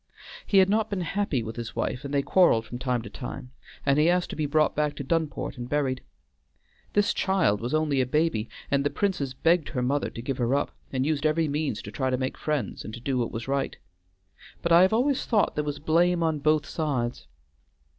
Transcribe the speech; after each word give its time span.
He 0.47 0.57
had 0.57 0.67
not 0.67 0.89
been 0.89 1.01
happy 1.01 1.43
with 1.43 1.57
his 1.57 1.75
wife, 1.75 2.03
and 2.03 2.11
they 2.11 2.23
quarreled 2.23 2.65
from 2.65 2.79
time 2.79 3.03
to 3.03 3.09
time, 3.11 3.51
and 3.85 3.99
he 3.99 4.09
asked 4.09 4.31
to 4.31 4.35
be 4.35 4.47
brought 4.47 4.75
back 4.75 4.95
to 4.95 5.03
Dunport 5.03 5.59
and 5.59 5.69
buried. 5.69 6.01
This 6.93 7.13
child 7.13 7.61
was 7.61 7.75
only 7.75 8.01
a 8.01 8.07
baby, 8.07 8.49
and 8.71 8.83
the 8.83 8.89
Princes 8.89 9.35
begged 9.35 9.69
her 9.69 9.83
mother 9.83 10.09
to 10.09 10.21
give 10.23 10.39
her 10.39 10.55
up, 10.55 10.71
and 10.91 11.05
used 11.05 11.23
every 11.27 11.47
means 11.47 11.83
to 11.83 11.91
try 11.91 12.09
to 12.09 12.17
make 12.17 12.35
friends, 12.35 12.83
and 12.83 12.95
to 12.95 12.99
do 12.99 13.19
what 13.19 13.31
was 13.31 13.47
right. 13.47 13.77
But 14.63 14.71
I 14.71 14.81
have 14.81 14.91
always 14.91 15.27
thought 15.27 15.53
there 15.53 15.63
was 15.63 15.77
blame 15.77 16.23
on 16.23 16.39
both 16.39 16.65
sides. 16.65 17.27